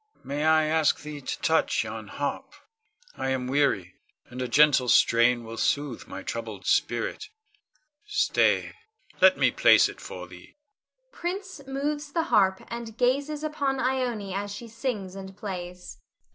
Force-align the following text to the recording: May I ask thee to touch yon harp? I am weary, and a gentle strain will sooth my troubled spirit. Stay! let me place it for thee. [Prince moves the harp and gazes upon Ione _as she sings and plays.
May 0.23 0.45
I 0.45 0.63
ask 0.65 0.99
thee 1.01 1.21
to 1.21 1.39
touch 1.41 1.83
yon 1.83 2.07
harp? 2.07 2.55
I 3.15 3.29
am 3.29 3.45
weary, 3.45 3.93
and 4.25 4.41
a 4.41 4.47
gentle 4.47 4.89
strain 4.89 5.43
will 5.43 5.57
sooth 5.59 6.07
my 6.07 6.23
troubled 6.23 6.65
spirit. 6.65 7.25
Stay! 8.07 8.73
let 9.21 9.37
me 9.37 9.51
place 9.51 9.87
it 9.87 10.01
for 10.01 10.25
thee. 10.25 10.55
[Prince 11.11 11.61
moves 11.67 12.13
the 12.13 12.23
harp 12.33 12.63
and 12.69 12.97
gazes 12.97 13.43
upon 13.43 13.79
Ione 13.79 14.33
_as 14.33 14.49
she 14.57 14.67
sings 14.67 15.13
and 15.15 15.37
plays. 15.37 15.99